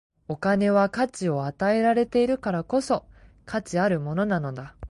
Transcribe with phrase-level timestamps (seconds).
[0.27, 3.05] お金は価値を与えられているからこそ、
[3.45, 4.75] 価値あるものなのだ。